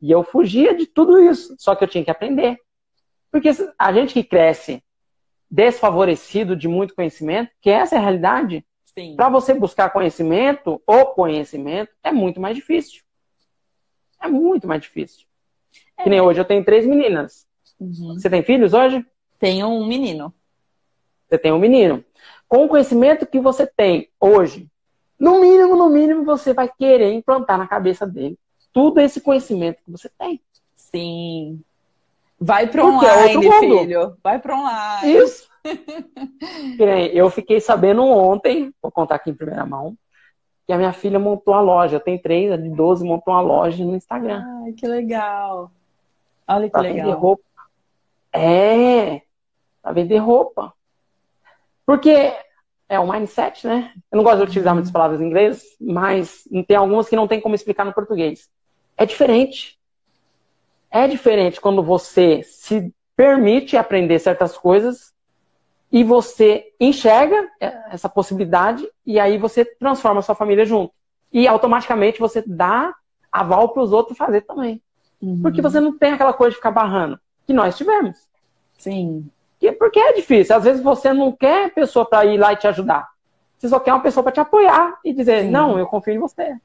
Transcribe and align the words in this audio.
E 0.00 0.10
eu 0.10 0.22
fugia 0.22 0.74
de 0.74 0.86
tudo 0.86 1.20
isso, 1.20 1.54
só 1.58 1.74
que 1.74 1.82
eu 1.82 1.88
tinha 1.88 2.04
que 2.04 2.10
aprender. 2.10 2.58
Porque 3.30 3.50
a 3.78 3.92
gente 3.92 4.14
que 4.14 4.22
cresce 4.22 4.82
desfavorecido 5.50 6.54
de 6.54 6.68
muito 6.68 6.94
conhecimento, 6.94 7.50
que 7.60 7.70
essa 7.70 7.94
é 7.94 7.98
a 7.98 8.02
realidade, 8.02 8.64
para 9.16 9.28
você 9.28 9.54
buscar 9.54 9.90
conhecimento, 9.90 10.82
o 10.86 11.06
conhecimento, 11.06 11.92
é 12.02 12.12
muito 12.12 12.40
mais 12.40 12.56
difícil. 12.56 13.02
É 14.20 14.28
muito 14.28 14.66
mais 14.66 14.82
difícil. 14.82 15.26
É. 15.96 16.04
Que 16.04 16.10
nem 16.10 16.20
hoje 16.20 16.40
eu 16.40 16.44
tenho 16.44 16.64
três 16.64 16.86
meninas. 16.86 17.46
Uhum. 17.78 18.14
Você 18.14 18.28
tem 18.28 18.42
filhos 18.42 18.74
hoje? 18.74 19.04
Tenho 19.38 19.68
um 19.68 19.86
menino. 19.86 20.34
Você 21.28 21.38
tem 21.38 21.52
um 21.52 21.58
menino. 21.58 22.04
Com 22.48 22.64
o 22.64 22.68
conhecimento 22.68 23.26
que 23.26 23.38
você 23.38 23.66
tem 23.66 24.10
hoje, 24.18 24.68
no 25.18 25.40
mínimo, 25.40 25.76
no 25.76 25.88
mínimo, 25.88 26.24
você 26.24 26.52
vai 26.52 26.68
querer 26.68 27.12
implantar 27.12 27.58
na 27.58 27.68
cabeça 27.68 28.06
dele 28.06 28.38
tudo 28.78 29.00
esse 29.00 29.20
conhecimento 29.20 29.82
que 29.84 29.90
você 29.90 30.08
tem. 30.16 30.40
Sim. 30.76 31.60
Vai 32.38 32.68
para 32.68 32.82
é 32.82 32.84
online, 32.84 33.48
é 33.48 33.58
filho. 33.58 34.16
Vai 34.22 34.38
para 34.38 34.56
online. 34.56 35.18
Isso. 35.18 35.48
eu 37.12 37.28
fiquei 37.28 37.60
sabendo 37.60 38.04
ontem, 38.04 38.72
vou 38.80 38.92
contar 38.92 39.16
aqui 39.16 39.30
em 39.30 39.34
primeira 39.34 39.66
mão, 39.66 39.96
que 40.64 40.72
a 40.72 40.76
minha 40.76 40.92
filha 40.92 41.18
montou 41.18 41.54
a 41.54 41.60
loja. 41.60 41.98
Tem 41.98 42.16
três, 42.16 42.52
a 42.52 42.56
de 42.56 42.68
12 42.68 43.04
montou 43.04 43.34
uma 43.34 43.40
loja 43.40 43.84
no 43.84 43.96
Instagram. 43.96 44.44
Ai, 44.62 44.72
que 44.74 44.86
legal. 44.86 45.72
Olha 46.46 46.66
que 46.66 46.70
pra 46.70 46.82
legal. 46.82 47.04
Vender 47.04 47.18
roupa. 47.18 47.42
É, 48.32 49.22
pra 49.82 49.90
vender 49.90 50.18
roupa. 50.18 50.72
Porque 51.84 52.32
é 52.88 53.00
um 53.00 53.10
mindset, 53.10 53.66
né? 53.66 53.92
Eu 54.12 54.18
não 54.18 54.22
gosto 54.22 54.38
de 54.38 54.44
utilizar 54.44 54.72
muitas 54.72 54.92
palavras 54.92 55.20
em 55.20 55.24
inglês, 55.24 55.64
mas 55.80 56.44
tem 56.68 56.76
algumas 56.76 57.08
que 57.08 57.16
não 57.16 57.26
tem 57.26 57.40
como 57.40 57.56
explicar 57.56 57.84
no 57.84 57.92
português. 57.92 58.48
É 58.98 59.06
diferente. 59.06 59.78
É 60.90 61.06
diferente 61.06 61.60
quando 61.60 61.82
você 61.82 62.42
se 62.42 62.92
permite 63.16 63.76
aprender 63.76 64.18
certas 64.18 64.58
coisas 64.58 65.14
e 65.90 66.02
você 66.02 66.72
enxerga 66.80 67.48
essa 67.90 68.08
possibilidade 68.08 68.86
e 69.06 69.18
aí 69.18 69.38
você 69.38 69.64
transforma 69.64 70.18
a 70.18 70.22
sua 70.22 70.34
família 70.34 70.66
junto. 70.66 70.92
E 71.32 71.46
automaticamente 71.46 72.18
você 72.18 72.42
dá 72.44 72.92
aval 73.30 73.68
para 73.68 73.82
os 73.82 73.92
outros 73.92 74.18
fazer 74.18 74.42
também. 74.42 74.82
Uhum. 75.22 75.40
Porque 75.42 75.62
você 75.62 75.78
não 75.78 75.96
tem 75.96 76.12
aquela 76.12 76.32
coisa 76.32 76.50
de 76.50 76.56
ficar 76.56 76.70
barrando, 76.70 77.18
que 77.46 77.52
nós 77.52 77.76
tivemos. 77.76 78.18
Sim. 78.78 79.30
Porque 79.78 79.98
é 79.98 80.12
difícil. 80.12 80.56
Às 80.56 80.64
vezes 80.64 80.82
você 80.82 81.12
não 81.12 81.32
quer 81.32 81.72
pessoa 81.72 82.04
para 82.04 82.24
ir 82.24 82.38
lá 82.38 82.52
e 82.52 82.56
te 82.56 82.66
ajudar. 82.66 83.08
Você 83.58 83.68
só 83.68 83.80
quer 83.80 83.92
uma 83.92 84.02
pessoa 84.02 84.22
para 84.22 84.32
te 84.32 84.40
apoiar 84.40 84.98
e 85.04 85.12
dizer, 85.12 85.42
Sim. 85.42 85.50
não, 85.50 85.78
eu 85.78 85.86
confio 85.86 86.14
em 86.14 86.18
você. 86.18 86.56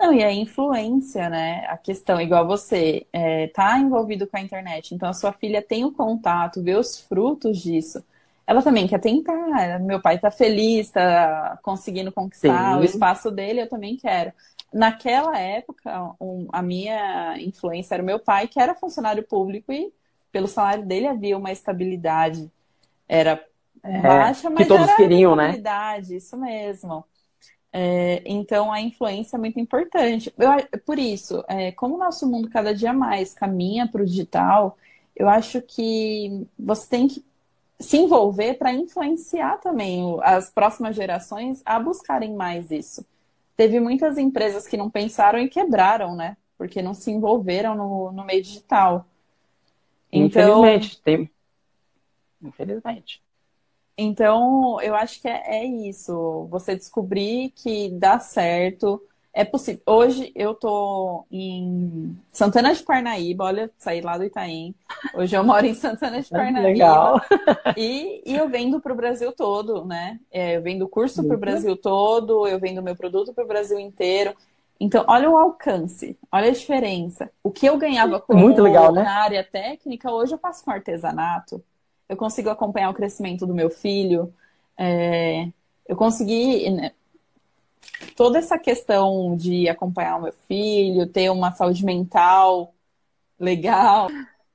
Não, 0.00 0.12
e 0.14 0.24
a 0.24 0.32
influência, 0.32 1.28
né? 1.28 1.66
A 1.68 1.76
questão, 1.76 2.18
igual 2.20 2.46
você, 2.46 3.06
é, 3.12 3.48
tá 3.48 3.78
envolvido 3.78 4.26
com 4.26 4.38
a 4.38 4.40
internet, 4.40 4.94
então 4.94 5.10
a 5.10 5.12
sua 5.12 5.32
filha 5.32 5.60
tem 5.60 5.84
o 5.84 5.92
contato, 5.92 6.62
vê 6.62 6.74
os 6.74 6.98
frutos 6.98 7.58
disso. 7.58 8.02
Ela 8.46 8.62
também 8.62 8.86
quer 8.86 8.98
tentar. 8.98 9.78
Meu 9.80 10.00
pai 10.00 10.18
tá 10.18 10.30
feliz, 10.30 10.90
tá 10.90 11.58
conseguindo 11.62 12.10
conquistar 12.10 12.74
Sim. 12.74 12.80
o 12.80 12.84
espaço 12.84 13.30
dele, 13.30 13.60
eu 13.60 13.68
também 13.68 13.94
quero. 13.94 14.32
Naquela 14.72 15.38
época, 15.38 16.14
um, 16.18 16.48
a 16.50 16.62
minha 16.62 17.38
influência 17.38 17.94
era 17.94 18.02
o 18.02 18.06
meu 18.06 18.18
pai, 18.18 18.48
que 18.48 18.58
era 18.58 18.74
funcionário 18.74 19.22
público 19.22 19.70
e 19.70 19.92
pelo 20.32 20.48
salário 20.48 20.86
dele 20.86 21.06
havia 21.06 21.36
uma 21.36 21.52
estabilidade. 21.52 22.50
Era 23.06 23.42
é, 23.82 24.00
baixa, 24.00 24.50
mas 24.50 24.62
que 24.62 24.68
todos 24.68 24.94
queriam, 24.94 25.34
né? 25.34 25.52
Isso 26.10 26.36
mesmo. 26.36 27.04
É, 27.72 28.22
então 28.24 28.72
a 28.72 28.80
influência 28.80 29.36
é 29.36 29.38
muito 29.38 29.60
importante. 29.60 30.32
Eu, 30.38 30.80
por 30.80 30.98
isso, 30.98 31.44
é, 31.48 31.72
como 31.72 31.96
o 31.96 31.98
nosso 31.98 32.26
mundo 32.28 32.48
cada 32.48 32.74
dia 32.74 32.92
mais 32.92 33.34
caminha 33.34 33.86
para 33.86 34.02
o 34.02 34.06
digital, 34.06 34.76
eu 35.14 35.28
acho 35.28 35.60
que 35.60 36.46
você 36.58 36.88
tem 36.88 37.08
que 37.08 37.24
se 37.78 37.96
envolver 37.96 38.54
para 38.54 38.72
influenciar 38.72 39.58
também 39.58 40.02
as 40.22 40.50
próximas 40.50 40.96
gerações 40.96 41.62
a 41.64 41.78
buscarem 41.78 42.34
mais 42.34 42.70
isso. 42.70 43.06
Teve 43.56 43.78
muitas 43.80 44.18
empresas 44.18 44.66
que 44.66 44.76
não 44.76 44.90
pensaram 44.90 45.38
e 45.38 45.48
quebraram, 45.48 46.16
né? 46.16 46.36
Porque 46.56 46.82
não 46.82 46.94
se 46.94 47.10
envolveram 47.10 47.74
no, 47.74 48.12
no 48.12 48.24
meio 48.24 48.42
digital. 48.42 49.06
Então, 50.10 50.64
Infelizmente, 50.64 51.02
tem. 51.02 51.30
Infelizmente. 52.42 53.22
Então, 54.00 54.80
eu 54.80 54.94
acho 54.94 55.20
que 55.20 55.26
é, 55.26 55.42
é, 55.44 55.64
isso. 55.64 56.46
Você 56.52 56.76
descobrir 56.76 57.50
que 57.56 57.90
dá 57.90 58.20
certo. 58.20 59.02
É 59.34 59.44
possível. 59.44 59.82
Hoje 59.86 60.32
eu 60.36 60.54
tô 60.54 61.24
em 61.30 62.16
Santana 62.32 62.72
de 62.72 62.82
Parnaíba, 62.82 63.44
olha, 63.44 63.70
saí 63.76 64.00
lá 64.00 64.16
do 64.16 64.24
Itaim. 64.24 64.72
Hoje 65.14 65.36
eu 65.36 65.42
moro 65.42 65.66
em 65.66 65.74
Santana 65.74 66.22
de 66.22 66.30
Parnaíba. 66.30 66.68
Legal. 66.68 67.20
E, 67.76 68.22
e 68.24 68.36
eu 68.36 68.48
vendo 68.48 68.80
para 68.80 68.92
o 68.92 68.96
Brasil 68.96 69.32
todo, 69.32 69.84
né? 69.84 70.18
É, 70.30 70.56
eu 70.56 70.62
vendo 70.62 70.88
curso 70.88 71.24
para 71.24 71.36
o 71.36 71.40
Brasil 71.40 71.76
todo, 71.76 72.46
eu 72.46 72.58
vendo 72.58 72.82
meu 72.82 72.94
produto 72.94 73.32
para 73.32 73.44
o 73.44 73.48
Brasil 73.48 73.78
inteiro. 73.80 74.32
Então, 74.80 75.04
olha 75.08 75.28
o 75.28 75.36
alcance, 75.36 76.16
olha 76.30 76.48
a 76.48 76.52
diferença. 76.52 77.28
O 77.42 77.50
que 77.50 77.66
eu 77.66 77.76
ganhava 77.76 78.20
como 78.20 78.40
Muito 78.40 78.62
legal, 78.62 78.92
né? 78.92 79.02
na 79.02 79.22
área 79.22 79.42
técnica, 79.42 80.10
hoje 80.10 80.34
eu 80.34 80.38
faço 80.38 80.64
com 80.64 80.70
artesanato 80.70 81.62
eu 82.08 82.16
consigo 82.16 82.48
acompanhar 82.48 82.90
o 82.90 82.94
crescimento 82.94 83.46
do 83.46 83.54
meu 83.54 83.68
filho, 83.70 84.32
é, 84.76 85.48
eu 85.86 85.96
consegui 85.96 86.70
né, 86.70 86.92
toda 88.16 88.38
essa 88.38 88.58
questão 88.58 89.36
de 89.36 89.68
acompanhar 89.68 90.16
o 90.16 90.22
meu 90.22 90.32
filho, 90.46 91.06
ter 91.06 91.30
uma 91.30 91.52
saúde 91.52 91.84
mental 91.84 92.74
legal. 93.38 94.08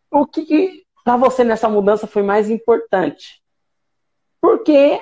O 0.09 0.25
que, 0.25 0.45
que 0.45 0.83
para 1.03 1.17
você 1.17 1.43
nessa 1.43 1.69
mudança 1.69 2.07
foi 2.07 2.23
mais 2.23 2.49
importante? 2.49 3.41
Porque 4.41 5.01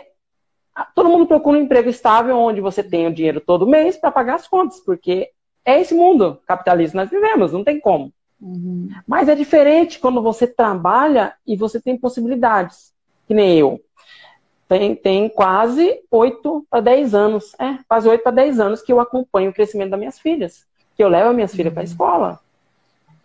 todo 0.96 1.10
mundo 1.10 1.28
procura 1.28 1.58
um 1.58 1.64
emprego 1.64 1.90
estável 1.90 2.38
onde 2.38 2.62
você 2.62 2.84
tem 2.84 3.08
o 3.08 3.14
dinheiro 3.14 3.42
todo 3.42 3.68
mês 3.68 3.98
para 3.98 4.12
pagar 4.12 4.36
as 4.36 4.48
contas, 4.48 4.80
porque 4.80 5.32
é 5.66 5.80
esse 5.80 5.94
mundo 5.94 6.42
capitalista 6.46 6.92
que 6.92 6.98
nós 6.98 7.10
vivemos, 7.10 7.52
não 7.52 7.64
tem 7.64 7.80
como. 7.80 8.12
Uhum. 8.42 8.90
Mas 9.08 9.30
é 9.30 9.36
diferente 9.36 10.00
quando 10.00 10.22
você 10.22 10.48
trabalha 10.48 11.36
e 11.46 11.56
você 11.56 11.80
tem 11.80 11.98
possibilidades. 11.98 12.92
Que 13.28 13.34
nem 13.34 13.58
eu. 13.58 13.80
Tem, 14.68 14.96
tem 14.96 15.30
quase 15.30 16.02
8 16.10 16.66
para 16.70 16.82
10 16.82 17.14
anos. 17.14 17.54
É, 17.60 17.78
quase 17.88 18.10
8 18.10 18.24
para 18.24 18.32
10 18.32 18.60
anos 18.60 18.82
que 18.82 18.92
eu 18.92 19.00
acompanho 19.00 19.52
o 19.52 19.54
crescimento 19.54 19.92
das 19.92 20.00
minhas 20.00 20.20
filhas. 20.20 20.66
Que 20.96 21.04
eu 21.04 21.10
levo 21.10 21.30
as 21.30 21.36
minhas 21.36 21.52
uhum. 21.52 21.58
filhas 21.58 21.74
para 21.74 21.84
a 21.84 21.86
escola. 21.86 22.40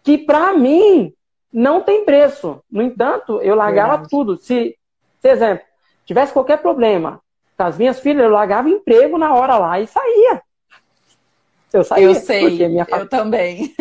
Que 0.03 0.19
para 0.19 0.53
mim 0.53 1.15
não 1.53 1.81
tem 1.81 2.05
preço. 2.05 2.61
No 2.71 2.83
entanto, 2.83 3.41
eu 3.41 3.55
largava 3.55 3.93
Verdade. 3.93 4.11
tudo. 4.11 4.37
Se, 4.37 4.77
se, 5.21 5.29
exemplo, 5.29 5.65
tivesse 6.05 6.33
qualquer 6.33 6.59
problema 6.59 7.21
com 7.57 7.63
as 7.63 7.79
minhas 7.79 7.99
filhas, 8.01 8.25
eu 8.25 8.31
largava 8.31 8.69
emprego 8.69 9.17
na 9.17 9.35
hora 9.35 9.57
lá 9.57 9.81
e 9.81 9.87
saía. 9.87 10.43
Eu 11.77 11.85
saía. 11.85 12.07
Eu 12.07 12.15
sei, 12.15 12.69
minha... 12.69 12.87
eu 12.89 13.09
também. 13.09 13.75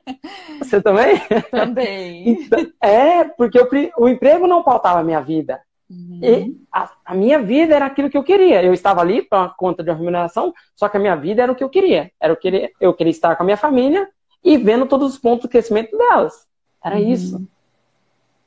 Você 0.60 0.80
também? 0.80 1.20
Também. 1.50 2.28
Então, 2.28 2.66
é, 2.82 3.24
porque 3.24 3.58
eu, 3.58 3.68
o 3.96 4.08
emprego 4.08 4.46
não 4.46 4.62
pautava 4.62 5.00
a 5.00 5.04
minha 5.04 5.20
vida. 5.20 5.60
Uhum. 5.90 6.20
E 6.22 6.56
a, 6.72 6.90
a, 7.04 7.14
minha 7.14 7.40
vida 7.40 7.74
era 7.74 7.86
aquilo 7.86 8.10
que 8.10 8.16
eu 8.16 8.22
queria. 8.22 8.62
Eu 8.62 8.72
estava 8.72 9.00
ali 9.00 9.22
para 9.22 9.48
conta 9.48 9.82
de 9.82 9.90
uma 9.90 9.96
remuneração, 9.96 10.52
só 10.76 10.88
que 10.88 10.96
a 10.96 11.00
minha 11.00 11.16
vida 11.16 11.42
era 11.42 11.50
o 11.50 11.54
que 11.54 11.64
eu 11.64 11.68
queria. 11.68 12.12
Era 12.20 12.32
o 12.32 12.36
que 12.36 12.72
eu 12.80 12.94
queria 12.94 13.10
estar 13.10 13.34
com 13.34 13.42
a 13.42 13.46
minha 13.46 13.56
família 13.56 14.08
e 14.44 14.56
vendo 14.56 14.86
todos 14.86 15.14
os 15.14 15.18
pontos 15.18 15.42
de 15.42 15.48
crescimento 15.48 15.96
delas. 15.96 16.46
Era 16.84 16.96
uhum. 16.96 17.10
isso. 17.10 17.48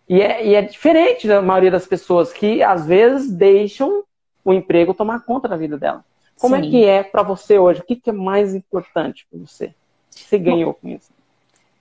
E 0.07 0.21
é, 0.21 0.45
e 0.45 0.55
é 0.55 0.61
diferente 0.61 1.27
da 1.27 1.41
maioria 1.41 1.71
das 1.71 1.87
pessoas 1.87 2.31
que 2.31 2.61
às 2.61 2.85
vezes 2.85 3.31
deixam 3.31 4.03
o 4.45 4.53
emprego 4.53 4.93
tomar 4.93 5.25
conta 5.25 5.47
da 5.47 5.57
vida 5.57 5.77
dela. 5.77 6.05
Como 6.39 6.55
é 6.55 6.61
Sim. 6.61 6.67
é 6.67 6.69
que 6.71 6.85
é 6.85 7.03
para 7.03 7.23
você 7.23 7.57
hoje? 7.57 7.81
O 7.81 7.85
que, 7.85 7.95
que 7.95 8.09
é 8.09 8.13
mais 8.13 8.53
importante 8.53 9.25
para 9.29 9.39
você? 9.39 9.73
Você 10.09 10.37
ganhou 10.37 10.73
com 10.73 10.87
isso? 10.87 11.11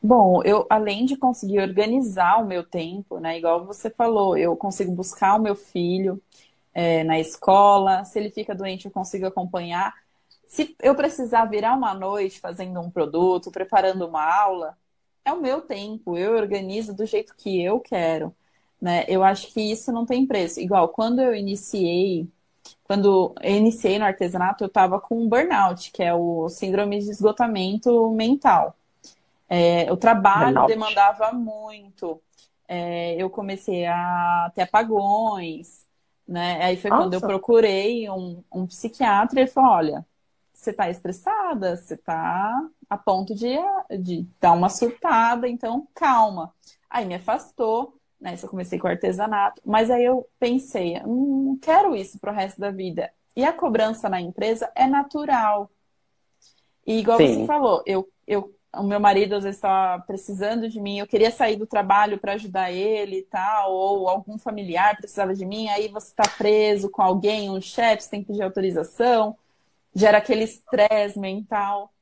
Bom, 0.03 0.43
eu 0.43 0.67
além 0.69 1.05
de 1.05 1.17
conseguir 1.17 1.61
organizar 1.61 2.43
o 2.43 2.47
meu 2.47 2.65
tempo, 2.65 3.19
né? 3.21 3.39
Igual 3.39 3.65
você 3.65 3.89
falou, 3.89 4.37
eu 4.37 4.57
consigo 4.57 4.91
buscar 4.93 5.37
o 5.39 5.43
meu 5.43 5.55
filho 5.55 6.21
é, 6.75 7.05
na 7.05 7.21
escola. 7.21 8.05
Se 8.05 8.19
ele 8.19 8.31
fica 8.31 8.55
doente, 8.55 8.87
eu 8.87 8.91
consigo 8.91 9.27
acompanhar. 9.27 9.95
Se 10.47 10.77
eu 10.83 10.95
precisar 10.95 11.45
virar 11.47 11.77
uma 11.77 11.95
noite 11.95 12.41
fazendo 12.41 12.81
um 12.81 12.91
produto, 12.91 13.51
preparando 13.51 14.07
uma 14.07 14.25
aula, 14.25 14.77
é 15.25 15.33
o 15.33 15.41
meu 15.41 15.61
tempo. 15.63 16.17
Eu 16.17 16.33
organizo 16.35 16.95
do 16.95 17.07
jeito 17.07 17.35
que 17.37 17.63
eu 17.63 17.79
quero, 17.81 18.35
né? 18.81 19.05
Eu 19.09 19.23
acho 19.23 19.53
que 19.53 19.61
isso 19.61 19.93
não 19.93 20.05
tem 20.05 20.27
preço. 20.27 20.61
Igual 20.61 20.89
quando 20.89 21.21
eu 21.21 21.35
iniciei 21.35 22.29
quando 22.93 23.35
eu 23.41 23.51
iniciei 23.55 23.99
no 23.99 24.05
artesanato, 24.05 24.65
eu 24.65 24.69
estava 24.69 25.01
com 25.01 25.19
um 25.19 25.27
burnout, 25.27 25.91
que 25.93 26.03
é 26.03 26.13
o 26.13 26.51
síndrome 26.51 26.99
de 26.99 27.09
esgotamento 27.09 28.11
mental. 28.11 28.77
É, 29.49 29.91
o 29.91 29.97
trabalho 29.97 30.61
Burnout. 30.61 30.69
demandava 30.69 31.33
muito. 31.33 32.21
É, 32.69 33.15
eu 33.15 33.31
comecei 33.31 33.87
a 33.87 34.53
ter 34.55 34.61
apagões, 34.61 35.87
né? 36.29 36.63
Aí 36.63 36.77
foi 36.77 36.91
Nossa. 36.91 37.03
quando 37.05 37.15
eu 37.15 37.23
procurei 37.23 38.11
um, 38.11 38.45
um 38.53 38.67
psiquiatra 38.67 39.41
e 39.41 39.45
ele 39.45 39.51
falou: 39.51 39.71
olha, 39.71 40.07
você 40.53 40.69
está 40.69 40.91
estressada, 40.91 41.77
você 41.77 41.95
está 41.95 42.63
a 42.91 42.99
ponto 42.99 43.35
de, 43.35 43.57
de 44.01 44.27
dar 44.39 44.53
uma 44.53 44.69
surtada, 44.69 45.49
então 45.49 45.89
calma. 45.95 46.53
Aí 46.91 47.07
me 47.07 47.15
afastou, 47.15 47.97
né? 48.23 48.37
eu 48.41 48.49
comecei 48.49 48.79
com 48.79 48.87
artesanato, 48.87 49.61
mas 49.65 49.91
aí 49.91 50.05
eu 50.05 50.27
pensei, 50.39 51.01
hum, 51.05 51.47
não 51.47 51.59
quero 51.59 51.97
isso 51.97 52.21
pro 52.21 52.33
resto 52.33 52.61
da 52.61 52.71
vida. 52.71 53.11
E 53.35 53.45
a 53.45 53.53
cobrança 53.53 54.09
na 54.09 54.21
empresa 54.21 54.71
é 54.77 54.87
natural. 54.87 55.69
E 56.87 57.01
igual 57.01 57.19
Sim. 57.19 57.41
você 57.41 57.47
falou, 57.47 57.83
eu, 57.85 58.09
eu, 58.27 58.55
o 58.77 58.85
meu 58.85 59.01
marido 59.01 59.35
às 59.35 59.43
vezes 59.43 59.59
estava 59.59 60.03
precisando 60.05 60.69
de 60.69 60.81
mim, 60.81 60.99
eu 60.99 61.07
queria 61.07 61.33
sair 61.33 61.57
do 61.57 61.67
trabalho 61.67 62.19
para 62.19 62.35
ajudar 62.35 62.71
ele 62.71 63.19
e 63.19 63.23
tal, 63.23 63.73
ou 63.73 64.09
algum 64.09 64.39
familiar 64.39 64.97
precisava 64.97 65.35
de 65.35 65.45
mim, 65.45 65.69
aí 65.69 65.89
você 65.89 66.11
está 66.11 66.25
preso 66.39 66.89
com 66.91 67.03
alguém, 67.03 67.51
um 67.51 67.61
chefe, 67.61 68.05
você 68.05 68.11
tem 68.11 68.21
que 68.21 68.29
pedir 68.29 68.43
autorização, 68.43 69.37
gera 69.95 70.19
aquele 70.19 70.45
estresse 70.45 71.19
mental. 71.19 71.93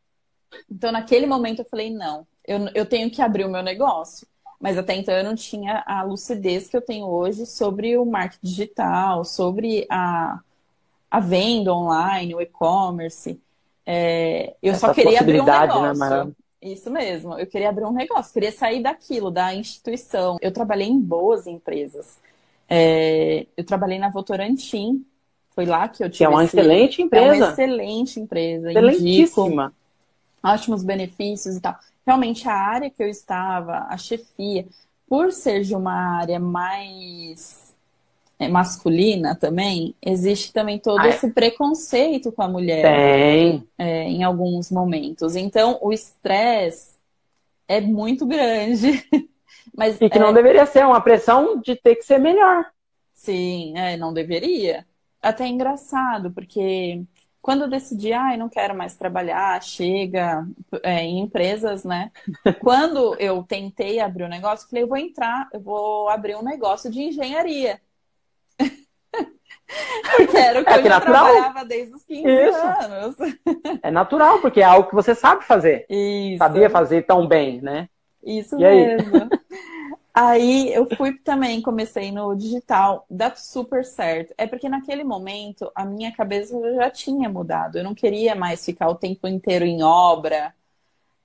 Então, 0.70 0.92
naquele 0.92 1.26
momento, 1.26 1.60
eu 1.60 1.64
falei: 1.64 1.90
não, 1.90 2.26
eu, 2.46 2.68
eu 2.74 2.84
tenho 2.84 3.10
que 3.10 3.22
abrir 3.22 3.44
o 3.44 3.50
meu 3.50 3.62
negócio. 3.62 4.26
Mas 4.60 4.76
até 4.76 4.94
então 4.94 5.14
eu 5.14 5.24
não 5.24 5.34
tinha 5.34 5.82
a 5.86 6.02
lucidez 6.02 6.68
que 6.68 6.76
eu 6.76 6.82
tenho 6.82 7.06
hoje 7.06 7.46
sobre 7.46 7.96
o 7.96 8.04
marketing 8.04 8.46
digital, 8.46 9.24
sobre 9.24 9.86
a, 9.88 10.38
a 11.10 11.18
venda 11.18 11.74
online, 11.74 12.34
o 12.34 12.40
e-commerce. 12.42 13.40
É, 13.86 14.54
eu 14.62 14.72
Essa 14.72 14.88
só 14.88 14.94
queria 14.94 15.20
abrir 15.20 15.40
um 15.40 15.46
né, 15.46 15.60
negócio. 15.60 16.24
Né, 16.24 16.32
Isso 16.60 16.90
mesmo, 16.90 17.38
eu 17.38 17.46
queria 17.46 17.70
abrir 17.70 17.86
um 17.86 17.92
negócio, 17.92 18.34
queria 18.34 18.52
sair 18.52 18.82
daquilo, 18.82 19.30
da 19.30 19.54
instituição. 19.54 20.36
Eu 20.42 20.52
trabalhei 20.52 20.88
em 20.88 21.00
boas 21.00 21.46
empresas. 21.46 22.18
É, 22.68 23.46
eu 23.56 23.64
trabalhei 23.64 23.98
na 23.98 24.10
Votorantim, 24.10 25.04
foi 25.54 25.64
lá 25.64 25.88
que 25.88 26.04
eu 26.04 26.10
tive. 26.10 26.18
Que 26.18 26.24
é 26.24 26.28
uma 26.28 26.44
esse... 26.44 26.58
excelente 26.58 27.00
empresa. 27.00 27.26
É 27.26 27.38
uma 27.38 27.50
excelente 27.52 28.20
empresa. 28.20 28.70
Excelentíssima. 28.70 29.64
Indico 29.64 29.80
ótimos 30.42 30.82
benefícios 30.82 31.56
e 31.56 31.60
tal. 31.60 31.78
Realmente 32.06 32.48
a 32.48 32.54
área 32.54 32.90
que 32.90 33.02
eu 33.02 33.08
estava, 33.08 33.86
a 33.88 33.96
chefia, 33.96 34.66
por 35.08 35.32
ser 35.32 35.62
de 35.62 35.74
uma 35.74 36.18
área 36.18 36.38
mais 36.38 37.74
é, 38.38 38.48
masculina 38.48 39.34
também, 39.34 39.94
existe 40.00 40.52
também 40.52 40.78
todo 40.78 41.04
esse 41.04 41.30
preconceito 41.30 42.32
com 42.32 42.42
a 42.42 42.48
mulher 42.48 42.82
Tem. 42.82 43.68
É, 43.76 44.04
em 44.04 44.24
alguns 44.24 44.70
momentos. 44.70 45.36
Então, 45.36 45.78
o 45.82 45.92
estresse 45.92 46.94
é 47.68 47.80
muito 47.80 48.24
grande. 48.24 49.06
Mas, 49.76 50.00
e 50.00 50.08
que 50.08 50.16
é... 50.16 50.20
não 50.20 50.32
deveria 50.32 50.64
ser 50.64 50.84
uma 50.86 51.00
pressão 51.00 51.60
de 51.60 51.76
ter 51.76 51.96
que 51.96 52.02
ser 52.02 52.18
melhor. 52.18 52.64
Sim, 53.14 53.76
é, 53.76 53.96
não 53.96 54.12
deveria. 54.12 54.86
Até 55.20 55.44
é 55.44 55.48
engraçado, 55.48 56.30
porque 56.30 57.02
quando 57.42 57.62
eu 57.62 57.68
decidi, 57.68 58.12
ah, 58.12 58.34
eu 58.34 58.38
não 58.38 58.48
quero 58.48 58.74
mais 58.74 58.96
trabalhar, 58.96 59.62
chega 59.62 60.46
é, 60.82 61.02
em 61.02 61.20
empresas, 61.20 61.84
né? 61.84 62.10
Quando 62.60 63.14
eu 63.18 63.42
tentei 63.42 63.98
abrir 63.98 64.24
um 64.24 64.28
negócio, 64.28 64.68
falei, 64.68 64.84
eu 64.84 64.88
vou 64.88 64.98
entrar, 64.98 65.48
eu 65.52 65.60
vou 65.60 66.08
abrir 66.08 66.36
um 66.36 66.42
negócio 66.42 66.90
de 66.90 67.00
engenharia. 67.00 67.80
Porque 70.16 70.36
era 70.36 70.60
o 70.60 70.64
que, 70.64 70.70
é 70.70 70.82
que 70.82 70.86
eu 70.86 70.90
natural. 70.90 71.24
trabalhava 71.26 71.64
desde 71.64 71.94
os 71.94 72.04
15 72.04 72.28
Isso. 72.28 72.58
anos. 72.58 73.16
É 73.82 73.90
natural, 73.90 74.40
porque 74.40 74.60
é 74.60 74.64
algo 74.64 74.88
que 74.88 74.94
você 74.94 75.14
sabe 75.14 75.44
fazer. 75.44 75.86
Isso. 75.88 76.38
Sabia 76.38 76.68
fazer 76.68 77.06
tão 77.06 77.26
bem, 77.26 77.60
né? 77.60 77.88
Isso 78.22 78.56
e 78.56 78.62
mesmo. 78.62 79.16
Aí 79.16 79.28
eu 80.74 80.86
fui 80.96 81.16
também, 81.18 81.62
comecei 81.62 82.10
no 82.10 82.34
digital, 82.34 83.06
dá 83.08 83.34
super 83.36 83.84
certo. 83.84 84.34
É 84.36 84.46
porque 84.46 84.68
naquele 84.68 85.04
momento 85.04 85.70
a 85.74 85.84
minha 85.84 86.12
cabeça 86.12 86.58
já 86.74 86.90
tinha 86.90 87.28
mudado. 87.28 87.78
Eu 87.78 87.84
não 87.84 87.94
queria 87.94 88.34
mais 88.34 88.64
ficar 88.64 88.88
o 88.88 88.94
tempo 88.94 89.28
inteiro 89.28 89.64
em 89.64 89.82
obra. 89.82 90.52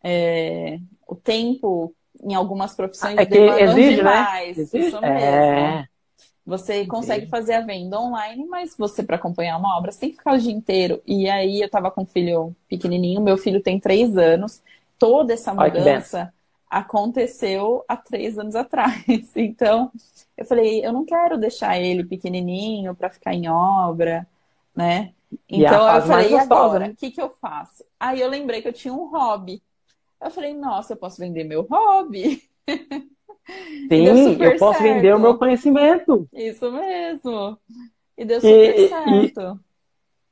É... 0.03 0.79
O 1.07 1.15
tempo 1.15 1.93
em 2.23 2.33
algumas 2.33 2.73
profissões 2.75 3.17
é 3.17 3.25
que 3.25 3.37
exige, 3.37 3.89
né? 3.89 3.95
demais. 3.95 4.57
Né? 4.57 4.63
Exige? 4.63 4.87
Isso 4.87 5.01
mesmo. 5.01 5.19
É... 5.19 5.87
Você 6.45 6.85
consegue 6.85 7.25
fazer 7.25 7.55
a 7.55 7.61
venda 7.61 7.99
online, 7.99 8.45
mas 8.45 8.75
você, 8.77 9.01
para 9.01 9.15
acompanhar 9.15 9.57
uma 9.57 9.75
obra, 9.75 9.91
você 9.91 10.01
tem 10.01 10.11
que 10.11 10.17
ficar 10.17 10.35
o 10.35 10.37
dia 10.37 10.53
inteiro. 10.53 11.01
E 11.05 11.27
aí 11.27 11.59
eu 11.59 11.69
tava 11.69 11.89
com 11.89 12.03
um 12.03 12.05
filho 12.05 12.55
pequenininho, 12.69 13.19
meu 13.19 13.35
filho 13.35 13.63
tem 13.63 13.79
três 13.79 14.15
anos. 14.15 14.61
Toda 14.99 15.33
essa 15.33 15.53
mudança 15.53 16.31
aconteceu 16.75 17.85
há 17.87 17.95
três 17.95 18.37
anos 18.37 18.53
atrás. 18.53 19.01
Então, 19.35 19.89
eu 20.35 20.43
falei, 20.43 20.85
eu 20.85 20.91
não 20.91 21.05
quero 21.05 21.37
deixar 21.37 21.79
ele 21.79 22.03
pequenininho 22.03 22.93
para 22.93 23.09
ficar 23.09 23.33
em 23.33 23.47
obra, 23.47 24.27
né? 24.75 25.13
Então 25.47 25.87
eu 25.95 26.01
falei, 26.01 26.31
e 26.31 26.37
agora? 26.37 26.79
Né? 26.79 26.89
O 26.89 26.95
que, 26.95 27.11
que 27.11 27.21
eu 27.21 27.29
faço? 27.29 27.83
Aí 27.97 28.19
eu 28.19 28.29
lembrei 28.29 28.61
que 28.61 28.67
eu 28.67 28.73
tinha 28.73 28.93
um 28.93 29.09
hobby. 29.09 29.61
Eu 30.21 30.29
falei, 30.29 30.53
nossa, 30.53 30.93
eu 30.93 30.97
posso 30.97 31.19
vender 31.19 31.45
meu 31.45 31.61
hobby. 31.63 32.43
Sim, 33.89 34.41
eu 34.41 34.57
posso 34.57 34.79
certo. 34.79 34.93
vender 34.93 35.15
o 35.15 35.19
meu 35.19 35.37
conhecimento. 35.37 36.27
Isso 36.33 36.69
mesmo. 36.71 37.57
E 38.17 38.25
deu 38.25 38.41
super 38.41 38.79
e, 38.79 38.87
certo. 38.89 39.59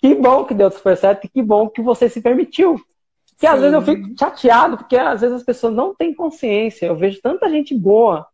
E, 0.01 0.07
que 0.07 0.15
bom 0.15 0.43
que 0.43 0.53
deu 0.53 0.71
super 0.71 0.97
certo 0.97 1.25
e 1.25 1.29
que 1.29 1.41
bom 1.41 1.69
que 1.69 1.81
você 1.81 2.09
se 2.09 2.21
permitiu. 2.21 2.75
Que 3.43 3.47
às 3.47 3.59
vezes 3.59 3.73
eu 3.73 3.81
fico 3.81 4.17
chateado, 4.17 4.77
porque 4.77 4.95
às 4.95 5.19
vezes 5.19 5.35
as 5.35 5.43
pessoas 5.43 5.73
não 5.73 5.93
têm 5.93 6.13
consciência. 6.13 6.85
Eu 6.85 6.95
vejo 6.95 7.19
tanta 7.21 7.49
gente 7.49 7.75
boa, 7.75 8.25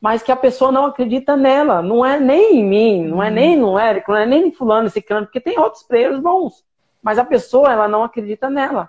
mas 0.00 0.22
que 0.22 0.32
a 0.32 0.36
pessoa 0.36 0.72
não 0.72 0.86
acredita 0.86 1.36
nela. 1.36 1.82
Não 1.82 2.02
é 2.02 2.18
nem 2.18 2.56
em 2.60 2.64
mim, 2.64 3.04
não 3.06 3.22
é 3.22 3.30
nem 3.30 3.58
no 3.58 3.78
Érico, 3.78 4.10
não 4.10 4.18
é 4.18 4.24
nem 4.24 4.48
em 4.48 4.50
fulano, 4.50 4.86
esse 4.86 5.02
cano, 5.02 5.26
porque 5.26 5.38
tem 5.38 5.58
outros 5.58 5.82
players 5.82 6.18
bons. 6.18 6.64
Mas 7.02 7.18
a 7.18 7.26
pessoa, 7.26 7.70
ela 7.70 7.86
não 7.86 8.02
acredita 8.02 8.48
nela. 8.48 8.88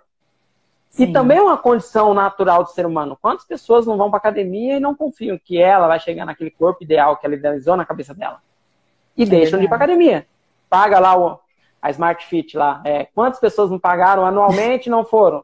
Sim. 0.91 1.03
E 1.03 1.11
também 1.11 1.39
é 1.39 1.41
uma 1.41 1.57
condição 1.57 2.13
natural 2.13 2.63
do 2.63 2.69
ser 2.69 2.85
humano. 2.85 3.17
Quantas 3.21 3.45
pessoas 3.45 3.85
não 3.85 3.97
vão 3.97 4.09
para 4.09 4.17
academia 4.17 4.77
e 4.77 4.79
não 4.79 4.95
confiam 4.95 5.37
que 5.37 5.61
ela 5.61 5.89
vai 5.89 5.99
chegar 5.99 6.23
naquele 6.23 6.51
corpo 6.51 6.85
ideal 6.85 7.17
que 7.17 7.25
ela 7.25 7.35
idealizou 7.35 7.75
na 7.75 7.83
cabeça 7.83 8.13
dela? 8.13 8.41
E 9.17 9.23
é 9.23 9.25
deixam 9.25 9.59
verdade. 9.59 9.59
de 9.59 9.65
ir 9.65 9.67
para 9.67 9.75
academia. 9.75 10.25
Paga 10.69 10.99
lá 10.99 11.19
o, 11.19 11.37
a 11.81 11.89
Smart 11.89 12.25
Fit 12.27 12.55
lá. 12.55 12.81
É, 12.85 13.09
quantas 13.13 13.41
pessoas 13.41 13.69
não 13.69 13.77
pagaram 13.77 14.25
anualmente 14.25 14.87
e 14.87 14.89
não 14.89 15.03
foram? 15.03 15.43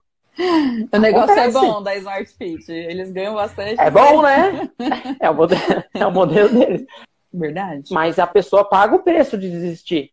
O 0.92 0.98
negócio 0.98 1.32
é 1.32 1.44
Acontece. 1.46 1.58
é 1.58 1.62
bom 1.62 1.82
da 1.82 1.96
Smart 1.96 2.32
Fit. 2.38 2.72
Eles 2.72 3.12
ganham 3.12 3.36
bastante. 3.36 3.80
É 3.80 3.90
bom, 3.90 4.22
né? 4.22 4.70
É 5.20 5.30
o 5.30 5.36
modelo, 5.36 5.62
é 5.94 6.06
o 6.06 6.12
modelo 6.12 6.50
deles. 6.50 6.86
Verdade. 7.34 7.94
Mas 7.94 8.20
a 8.20 8.28
pessoa 8.28 8.64
paga 8.64 8.96
o 8.96 9.04
preço 9.04 9.38
de 9.38 9.50
desistir. 9.50 10.12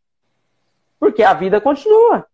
Porque 0.98 1.22
a 1.22 1.34
vida 1.34 1.60
continua. 1.60 2.26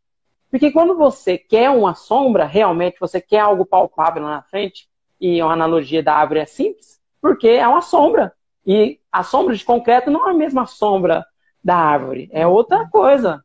Porque 0.50 0.70
quando 0.70 0.96
você 0.96 1.36
quer 1.36 1.70
uma 1.70 1.94
sombra, 1.94 2.44
realmente 2.44 2.98
você 3.00 3.20
quer 3.20 3.40
algo 3.40 3.66
palpável 3.66 4.22
lá 4.22 4.30
na 4.30 4.42
frente, 4.42 4.88
e 5.20 5.42
uma 5.42 5.52
analogia 5.52 6.02
da 6.02 6.14
árvore 6.14 6.40
é 6.40 6.46
simples, 6.46 7.00
porque 7.20 7.48
é 7.48 7.66
uma 7.66 7.82
sombra. 7.82 8.32
E 8.66 8.98
a 9.10 9.22
sombra 9.22 9.54
de 9.54 9.64
concreto 9.64 10.10
não 10.10 10.26
é 10.28 10.30
a 10.30 10.34
mesma 10.34 10.66
sombra 10.66 11.24
da 11.62 11.76
árvore, 11.76 12.28
é 12.32 12.46
outra 12.46 12.88
coisa. 12.88 13.42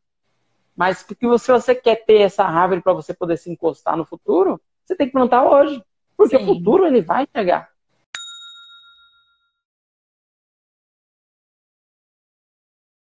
Mas 0.76 1.02
porque 1.02 1.26
se 1.38 1.52
você 1.52 1.74
quer 1.74 2.04
ter 2.04 2.20
essa 2.22 2.44
árvore 2.44 2.80
para 2.80 2.92
você 2.92 3.14
poder 3.14 3.36
se 3.36 3.50
encostar 3.50 3.96
no 3.96 4.04
futuro, 4.04 4.60
você 4.84 4.96
tem 4.96 5.06
que 5.06 5.12
plantar 5.12 5.44
hoje. 5.44 5.82
Porque 6.16 6.36
Sim. 6.36 6.44
o 6.44 6.46
futuro 6.46 6.86
ele 6.86 7.00
vai 7.00 7.26
chegar. 7.34 7.73